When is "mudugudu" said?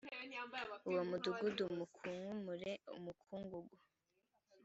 1.09-1.63